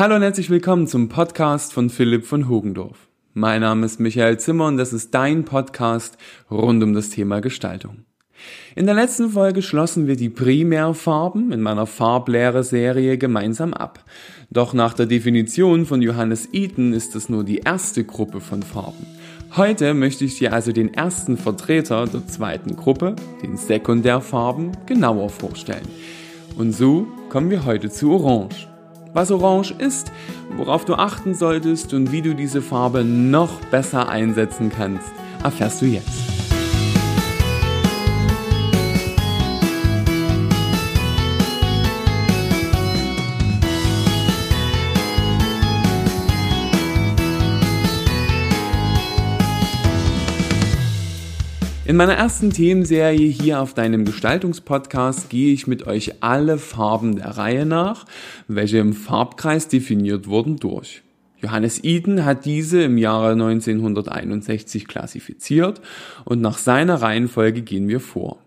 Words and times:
Hallo 0.00 0.16
und 0.16 0.22
herzlich 0.22 0.48
willkommen 0.48 0.86
zum 0.86 1.10
Podcast 1.10 1.74
von 1.74 1.90
Philipp 1.90 2.24
von 2.24 2.48
Hogendorf. 2.48 3.10
Mein 3.34 3.60
Name 3.60 3.84
ist 3.84 4.00
Michael 4.00 4.40
Zimmer 4.40 4.66
und 4.68 4.78
das 4.78 4.94
ist 4.94 5.14
dein 5.14 5.44
Podcast 5.44 6.16
rund 6.50 6.82
um 6.82 6.94
das 6.94 7.10
Thema 7.10 7.40
Gestaltung. 7.42 8.06
In 8.74 8.86
der 8.86 8.94
letzten 8.94 9.28
Folge 9.28 9.60
schlossen 9.60 10.06
wir 10.06 10.16
die 10.16 10.30
Primärfarben 10.30 11.52
in 11.52 11.60
meiner 11.60 11.84
Farblehre-Serie 11.84 13.18
gemeinsam 13.18 13.74
ab. 13.74 14.02
Doch 14.48 14.72
nach 14.72 14.94
der 14.94 15.04
Definition 15.04 15.84
von 15.84 16.00
Johannes 16.00 16.48
Eaton 16.54 16.94
ist 16.94 17.14
es 17.14 17.28
nur 17.28 17.44
die 17.44 17.58
erste 17.58 18.02
Gruppe 18.02 18.40
von 18.40 18.62
Farben. 18.62 19.04
Heute 19.54 19.92
möchte 19.92 20.24
ich 20.24 20.38
dir 20.38 20.54
also 20.54 20.72
den 20.72 20.94
ersten 20.94 21.36
Vertreter 21.36 22.06
der 22.06 22.26
zweiten 22.26 22.74
Gruppe, 22.74 23.16
den 23.42 23.58
Sekundärfarben, 23.58 24.72
genauer 24.86 25.28
vorstellen. 25.28 25.88
Und 26.56 26.72
so 26.72 27.06
kommen 27.28 27.50
wir 27.50 27.66
heute 27.66 27.90
zu 27.90 28.12
Orange. 28.12 28.70
Was 29.12 29.32
Orange 29.32 29.74
ist, 29.78 30.12
worauf 30.56 30.84
du 30.84 30.94
achten 30.94 31.34
solltest 31.34 31.92
und 31.94 32.12
wie 32.12 32.22
du 32.22 32.34
diese 32.34 32.62
Farbe 32.62 33.04
noch 33.04 33.60
besser 33.66 34.08
einsetzen 34.08 34.70
kannst, 34.70 35.10
erfährst 35.42 35.82
du 35.82 35.86
jetzt. 35.86 36.29
In 51.90 51.96
meiner 51.96 52.14
ersten 52.14 52.52
Themenserie 52.52 53.28
hier 53.30 53.60
auf 53.60 53.74
deinem 53.74 54.04
Gestaltungspodcast 54.04 55.28
gehe 55.28 55.52
ich 55.52 55.66
mit 55.66 55.88
euch 55.88 56.22
alle 56.22 56.56
Farben 56.56 57.16
der 57.16 57.30
Reihe 57.30 57.66
nach, 57.66 58.06
welche 58.46 58.78
im 58.78 58.92
Farbkreis 58.92 59.66
definiert 59.66 60.28
wurden, 60.28 60.54
durch. 60.54 61.02
Johannes 61.42 61.82
Eden 61.82 62.24
hat 62.24 62.44
diese 62.44 62.80
im 62.80 62.96
Jahre 62.96 63.32
1961 63.32 64.86
klassifiziert 64.86 65.80
und 66.24 66.40
nach 66.40 66.58
seiner 66.58 67.02
Reihenfolge 67.02 67.62
gehen 67.62 67.88
wir 67.88 67.98
vor. 67.98 68.38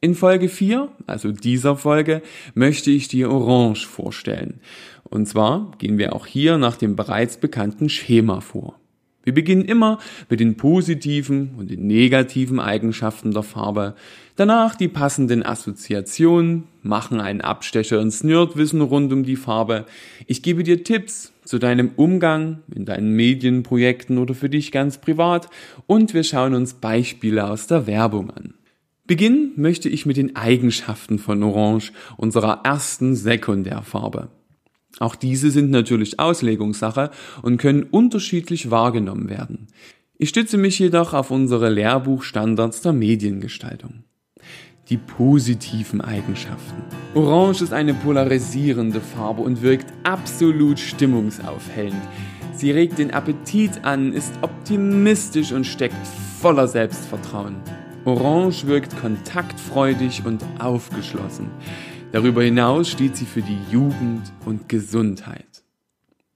In 0.00 0.14
Folge 0.14 0.48
4, 0.48 0.86
also 1.08 1.32
dieser 1.32 1.76
Folge, 1.76 2.22
möchte 2.54 2.92
ich 2.92 3.08
dir 3.08 3.28
Orange 3.28 3.88
vorstellen. 3.88 4.60
Und 5.02 5.26
zwar 5.26 5.72
gehen 5.78 5.98
wir 5.98 6.14
auch 6.14 6.26
hier 6.26 6.58
nach 6.58 6.76
dem 6.76 6.94
bereits 6.94 7.38
bekannten 7.38 7.88
Schema 7.88 8.40
vor. 8.40 8.78
Wir 9.24 9.34
beginnen 9.34 9.64
immer 9.64 9.98
mit 10.28 10.40
den 10.40 10.56
positiven 10.56 11.54
und 11.56 11.70
den 11.70 11.86
negativen 11.86 12.60
Eigenschaften 12.60 13.32
der 13.32 13.42
Farbe, 13.42 13.94
danach 14.36 14.74
die 14.74 14.88
passenden 14.88 15.42
Assoziationen, 15.42 16.64
machen 16.82 17.20
einen 17.20 17.40
Abstecher 17.40 18.00
ins 18.00 18.22
Nerdwissen 18.22 18.82
rund 18.82 19.12
um 19.12 19.24
die 19.24 19.36
Farbe. 19.36 19.86
Ich 20.26 20.42
gebe 20.42 20.62
dir 20.62 20.84
Tipps 20.84 21.32
zu 21.44 21.58
deinem 21.58 21.92
Umgang 21.96 22.60
in 22.74 22.84
deinen 22.84 23.10
Medienprojekten 23.10 24.18
oder 24.18 24.34
für 24.34 24.50
dich 24.50 24.70
ganz 24.70 24.98
privat 24.98 25.48
und 25.86 26.14
wir 26.14 26.24
schauen 26.24 26.54
uns 26.54 26.74
Beispiele 26.74 27.48
aus 27.48 27.66
der 27.66 27.86
Werbung 27.86 28.30
an. 28.30 28.54
Beginnen 29.06 29.52
möchte 29.56 29.88
ich 29.88 30.06
mit 30.06 30.16
den 30.16 30.34
Eigenschaften 30.34 31.18
von 31.18 31.42
Orange, 31.42 31.92
unserer 32.16 32.60
ersten 32.64 33.14
Sekundärfarbe. 33.14 34.28
Auch 35.00 35.16
diese 35.16 35.50
sind 35.50 35.70
natürlich 35.70 36.20
Auslegungssache 36.20 37.10
und 37.42 37.58
können 37.58 37.82
unterschiedlich 37.84 38.70
wahrgenommen 38.70 39.28
werden. 39.28 39.68
Ich 40.16 40.28
stütze 40.28 40.56
mich 40.56 40.78
jedoch 40.78 41.12
auf 41.12 41.30
unsere 41.30 41.68
Lehrbuchstandards 41.70 42.82
der 42.82 42.92
Mediengestaltung. 42.92 44.04
Die 44.88 44.98
positiven 44.98 46.00
Eigenschaften. 46.00 46.82
Orange 47.14 47.62
ist 47.62 47.72
eine 47.72 47.94
polarisierende 47.94 49.00
Farbe 49.00 49.42
und 49.42 49.62
wirkt 49.62 49.92
absolut 50.04 50.78
stimmungsaufhellend. 50.78 52.02
Sie 52.54 52.70
regt 52.70 52.98
den 52.98 53.10
Appetit 53.10 53.84
an, 53.84 54.12
ist 54.12 54.32
optimistisch 54.42 55.52
und 55.52 55.66
steckt 55.66 56.06
voller 56.40 56.68
Selbstvertrauen. 56.68 57.56
Orange 58.04 58.66
wirkt 58.66 58.96
kontaktfreudig 59.00 60.22
und 60.24 60.44
aufgeschlossen. 60.58 61.50
Darüber 62.14 62.44
hinaus 62.44 62.90
steht 62.90 63.16
sie 63.16 63.24
für 63.24 63.42
die 63.42 63.58
Jugend 63.72 64.32
und 64.46 64.68
Gesundheit. 64.68 65.64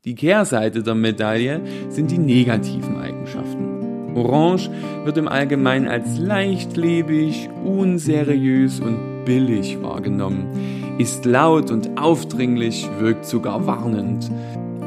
Die 0.05 0.17
Kehrseite 0.17 0.83
der 0.83 0.97
Medaille 0.97 1.61
sind 1.89 2.11
die 2.11 2.19
negativen 2.19 3.01
Eigenschaften. 3.01 4.17
Orange 4.17 4.71
wird 5.05 5.19
im 5.19 5.29
Allgemeinen 5.29 5.87
als 5.87 6.19
leichtlebig, 6.19 7.49
unseriös 7.65 8.81
und 8.81 9.25
billig 9.25 9.81
wahrgenommen, 9.81 10.97
ist 10.99 11.25
laut 11.25 11.71
und 11.71 11.97
aufdringlich, 11.97 12.89
wirkt 12.99 13.25
sogar 13.25 13.65
warnend. 13.65 14.33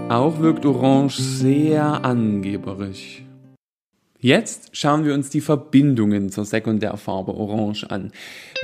Auch 0.10 0.42
wirkt 0.42 0.66
Orange 0.66 1.22
sehr 1.22 2.04
angeberisch. 2.04 3.24
Jetzt 4.24 4.78
schauen 4.78 5.04
wir 5.04 5.16
uns 5.16 5.32
die 5.32 5.42
Verbindungen 5.42 6.30
zur 6.30 6.46
Sekundärfarbe 6.46 7.34
Orange 7.34 7.90
an. 7.90 8.12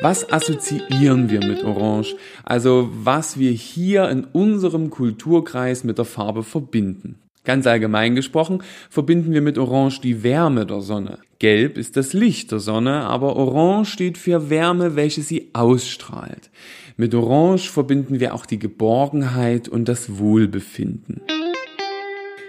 Was 0.04 0.32
assoziieren 0.32 1.32
wir 1.32 1.44
mit 1.44 1.64
Orange? 1.64 2.16
Also 2.44 2.92
was 2.94 3.40
wir 3.40 3.50
hier 3.50 4.08
in 4.10 4.26
unserem 4.26 4.92
Kulturkreis 4.92 5.84
mit 5.84 5.98
der 5.98 6.06
Farbe 6.06 6.44
verbinden. 6.44 7.16
Ganz 7.44 7.66
allgemein 7.66 8.14
gesprochen 8.14 8.62
verbinden 8.92 9.34
wir 9.34 9.42
mit 9.42 9.58
Orange 9.58 10.00
die 10.00 10.22
Wärme 10.22 10.68
der 10.68 10.82
Sonne. 10.82 11.18
Gelb 11.40 11.80
ist 11.80 11.98
das 11.98 12.14
Licht 12.14 12.52
der 12.52 12.60
Sonne, 12.60 13.06
aber 13.06 13.36
Orange 13.36 13.90
steht 13.90 14.20
für 14.20 14.52
Wärme, 14.52 14.96
welche 14.96 15.24
sie 15.24 15.50
ausstrahlt. 15.54 16.52
Mit 16.98 17.16
Orange 17.16 17.72
verbinden 17.72 18.20
wir 18.20 18.36
auch 18.36 18.46
die 18.46 18.60
Geborgenheit 18.60 19.68
und 19.70 19.88
das 19.88 20.20
Wohlbefinden. 20.20 21.22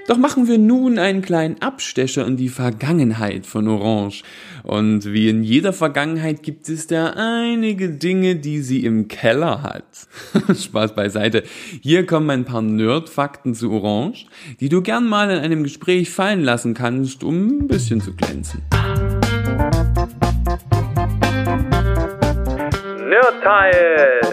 Doch 0.09 0.17
machen 0.17 0.49
wir 0.49 0.57
nun 0.57 0.99
einen 0.99 1.21
kleinen 1.21 1.61
Abstecher 1.61 2.27
in 2.27 2.39
die 2.39 2.49
Vergangenheit 2.49 3.45
von 3.45 3.69
Orange. 3.69 4.23
Und 4.63 5.13
wie 5.13 5.29
in 5.29 5.43
jeder 5.43 5.75
Vergangenheit 5.75 6.43
gibt 6.43 6.67
es 6.71 6.87
da 6.87 7.13
einige 7.15 7.91
Dinge, 7.91 8.37
die 8.37 8.61
sie 8.63 8.87
im 8.87 9.09
Keller 9.09 9.63
hat. 9.63 10.09
Spaß 10.59 10.95
beiseite. 10.95 11.43
Hier 11.83 12.07
kommen 12.07 12.31
ein 12.31 12.47
paar 12.47 12.63
Nerd-Fakten 12.63 13.55
zu 13.55 13.71
Orange, 13.71 14.25
die 14.61 14.71
du 14.71 14.81
gern 14.81 15.07
mal 15.07 15.29
in 15.29 15.41
einem 15.41 15.63
Gespräch 15.63 16.09
fallen 16.09 16.43
lassen 16.43 16.73
kannst, 16.73 17.23
um 17.23 17.59
ein 17.59 17.69
bisschen 17.69 18.01
zu 18.01 18.17
glänzen. 18.17 18.63
Nerdteil! 23.11 24.28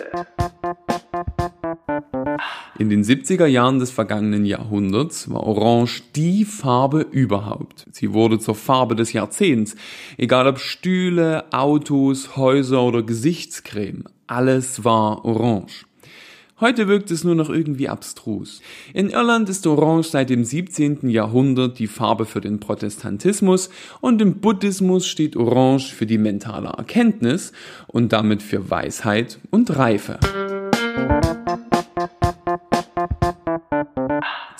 In 2.77 2.89
den 2.89 3.03
70er 3.05 3.45
Jahren 3.45 3.79
des 3.79 3.91
vergangenen 3.91 4.45
Jahrhunderts 4.45 5.29
war 5.29 5.43
Orange 5.43 6.03
die 6.13 6.43
Farbe 6.43 7.05
überhaupt. 7.09 7.85
Sie 7.93 8.11
wurde 8.11 8.37
zur 8.37 8.55
Farbe 8.55 8.97
des 8.97 9.13
Jahrzehnts. 9.13 9.77
Egal 10.17 10.45
ob 10.45 10.59
Stühle, 10.59 11.45
Autos, 11.53 12.35
Häuser 12.35 12.83
oder 12.83 13.01
Gesichtscreme. 13.01 14.03
Alles 14.27 14.83
war 14.83 15.23
Orange. 15.23 15.85
Heute 16.59 16.89
wirkt 16.89 17.11
es 17.11 17.23
nur 17.23 17.35
noch 17.35 17.49
irgendwie 17.49 17.87
abstrus. 17.87 18.61
In 18.93 19.09
Irland 19.09 19.47
ist 19.47 19.65
Orange 19.67 20.09
seit 20.09 20.29
dem 20.29 20.43
17. 20.43 21.09
Jahrhundert 21.09 21.79
die 21.79 21.87
Farbe 21.87 22.25
für 22.25 22.41
den 22.41 22.59
Protestantismus 22.59 23.69
und 24.01 24.21
im 24.21 24.41
Buddhismus 24.41 25.07
steht 25.07 25.37
Orange 25.37 25.93
für 25.93 26.05
die 26.05 26.17
mentale 26.17 26.69
Erkenntnis 26.69 27.53
und 27.87 28.11
damit 28.11 28.41
für 28.41 28.69
Weisheit 28.69 29.39
und 29.49 29.77
Reife. 29.77 30.19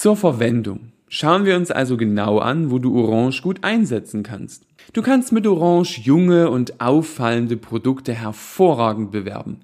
Zur 0.06 0.16
Verwendung. 0.16 0.92
Schauen 1.08 1.46
wir 1.46 1.56
uns 1.56 1.72
also 1.72 1.98
genau 1.98 2.38
an, 2.38 2.70
wo 2.70 2.78
du 2.78 2.96
Orange 2.96 3.42
gut 3.42 3.64
einsetzen 3.64 4.22
kannst. 4.22 4.68
Du 4.94 5.02
kannst 5.02 5.32
mit 5.32 5.48
Orange 5.48 6.00
junge 6.00 6.52
und 6.52 6.80
auffallende 6.80 7.58
Produkte 7.58 8.14
hervorragend 8.14 9.10
bewerben. 9.10 9.62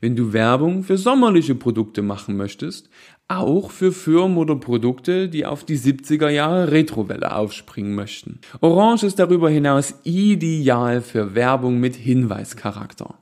Wenn 0.00 0.16
du 0.16 0.32
Werbung 0.32 0.82
für 0.82 0.96
sommerliche 0.96 1.54
Produkte 1.54 2.00
machen 2.00 2.38
möchtest, 2.38 2.88
auch 3.28 3.70
für 3.70 3.92
Firmen 3.92 4.38
oder 4.38 4.56
Produkte, 4.56 5.28
die 5.28 5.44
auf 5.44 5.62
die 5.62 5.76
70er 5.76 6.30
Jahre 6.30 6.72
Retrowelle 6.72 7.36
aufspringen 7.36 7.94
möchten. 7.94 8.40
Orange 8.62 9.04
ist 9.04 9.18
darüber 9.18 9.50
hinaus 9.50 9.96
ideal 10.04 11.02
für 11.02 11.34
Werbung 11.34 11.80
mit 11.80 11.96
Hinweischarakter. 11.96 13.16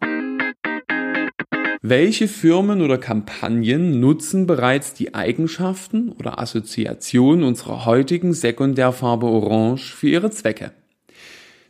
Welche 1.83 2.29
Firmen 2.29 2.83
oder 2.83 2.99
Kampagnen 2.99 4.01
nutzen 4.01 4.47
bereits 4.47 4.93
die 4.93 5.15
Eigenschaften 5.15 6.13
oder 6.13 6.39
Assoziationen 6.39 7.43
unserer 7.43 7.87
heutigen 7.87 8.35
Sekundärfarbe 8.35 9.25
Orange 9.25 9.95
für 9.95 10.11
ihre 10.11 10.31
Zwecke? 10.31 10.73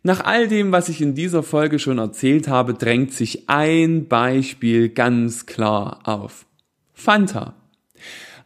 Nach 0.03 0.25
all 0.25 0.49
dem, 0.49 0.73
was 0.73 0.89
ich 0.89 1.01
in 1.01 1.15
dieser 1.15 1.45
Folge 1.45 1.79
schon 1.79 1.99
erzählt 1.99 2.49
habe, 2.49 2.75
drängt 2.75 3.13
sich 3.13 3.49
ein 3.49 4.09
Beispiel 4.09 4.89
ganz 4.89 5.47
klar 5.47 6.01
auf. 6.03 6.45
Fanta. 6.93 7.55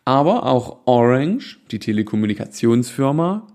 Aber 0.04 0.44
auch 0.44 0.80
Orange, 0.84 1.60
die 1.70 1.78
Telekommunikationsfirma, 1.78 3.46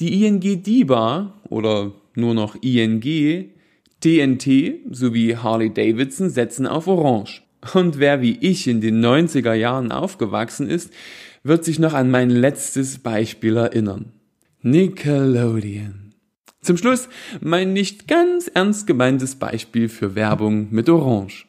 die 0.00 0.26
ING 0.26 0.40
DIBA 0.40 1.32
oder 1.48 1.92
nur 2.14 2.34
noch 2.34 2.56
ING 2.60 3.00
TNT 4.00 4.80
sowie 4.90 5.36
Harley 5.36 5.72
Davidson 5.72 6.30
setzen 6.30 6.66
auf 6.66 6.86
Orange. 6.86 7.42
Und 7.74 7.98
wer 7.98 8.22
wie 8.22 8.38
ich 8.40 8.68
in 8.68 8.80
den 8.80 9.04
90er 9.04 9.54
Jahren 9.54 9.90
aufgewachsen 9.90 10.70
ist, 10.70 10.92
wird 11.42 11.64
sich 11.64 11.78
noch 11.78 11.94
an 11.94 12.10
mein 12.10 12.30
letztes 12.30 12.98
Beispiel 12.98 13.56
erinnern. 13.56 14.12
Nickelodeon. 14.62 16.14
Zum 16.60 16.76
Schluss 16.76 17.08
mein 17.40 17.72
nicht 17.72 18.06
ganz 18.06 18.48
ernst 18.52 18.86
gemeintes 18.86 19.36
Beispiel 19.36 19.88
für 19.88 20.14
Werbung 20.14 20.68
mit 20.70 20.88
Orange. 20.88 21.47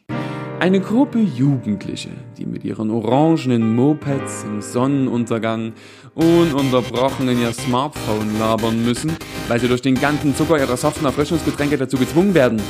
Eine 0.59 0.81
Gruppe 0.81 1.19
Jugendliche, 1.19 2.09
die 2.37 2.45
mit 2.45 2.65
ihren 2.65 2.91
orangenen 2.91 3.77
Mopeds 3.77 4.43
im 4.43 4.61
Sonnenuntergang 4.61 5.71
ununterbrochen 6.15 7.29
in 7.29 7.39
ihr 7.41 7.53
Smartphone 7.53 8.37
labern 8.37 8.83
müssen, 8.83 9.15
weil 9.47 9.61
sie 9.61 9.69
durch 9.69 9.81
den 9.81 9.95
ganzen 9.95 10.35
Zucker 10.35 10.59
ihrer 10.59 10.75
soften 10.75 11.05
Erfrischungsgetränke 11.05 11.77
dazu 11.77 11.95
gezwungen 11.95 12.33
werden. 12.33 12.61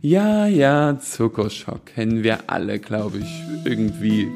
Ja, 0.00 0.48
ja, 0.48 0.98
Zuckerschock 0.98 1.86
kennen 1.86 2.24
wir 2.24 2.40
alle, 2.48 2.80
glaube 2.80 3.18
ich, 3.18 3.42
irgendwie. 3.64 4.26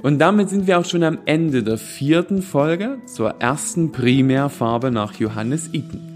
Und 0.00 0.20
damit 0.20 0.48
sind 0.48 0.66
wir 0.66 0.78
auch 0.78 0.86
schon 0.86 1.02
am 1.02 1.18
Ende 1.26 1.62
der 1.62 1.76
vierten 1.76 2.40
Folge 2.40 3.00
zur 3.04 3.34
ersten 3.38 3.92
Primärfarbe 3.92 4.90
nach 4.90 5.12
Johannes 5.16 5.74
Iten. 5.74 6.14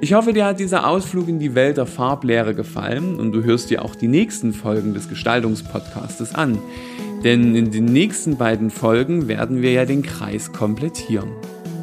Ich 0.00 0.12
hoffe, 0.12 0.34
dir 0.34 0.44
hat 0.44 0.60
dieser 0.60 0.86
Ausflug 0.86 1.26
in 1.26 1.38
die 1.38 1.54
Welt 1.54 1.78
der 1.78 1.86
Farblehre 1.86 2.54
gefallen 2.54 3.18
und 3.18 3.32
du 3.32 3.42
hörst 3.44 3.70
dir 3.70 3.82
auch 3.82 3.94
die 3.94 4.08
nächsten 4.08 4.52
Folgen 4.52 4.92
des 4.92 5.08
Gestaltungspodcastes 5.08 6.34
an. 6.34 6.58
Denn 7.24 7.56
in 7.56 7.70
den 7.70 7.86
nächsten 7.86 8.36
beiden 8.36 8.70
Folgen 8.70 9.26
werden 9.26 9.62
wir 9.62 9.72
ja 9.72 9.86
den 9.86 10.02
Kreis 10.02 10.52
komplettieren. 10.52 11.30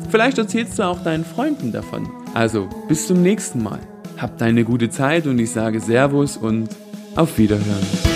Vielleicht 0.09 0.37
erzählst 0.37 0.77
du 0.77 0.83
auch 0.83 1.03
deinen 1.03 1.25
Freunden 1.25 1.71
davon. 1.71 2.07
Also, 2.35 2.69
bis 2.87 3.07
zum 3.07 3.23
nächsten 3.23 3.63
Mal. 3.63 3.79
Habt 4.17 4.43
eine 4.43 4.63
gute 4.63 4.91
Zeit 4.91 5.25
und 5.25 5.39
ich 5.39 5.49
sage 5.49 5.79
Servus 5.79 6.37
und 6.37 6.69
auf 7.15 7.39
Wiederhören. 7.39 8.12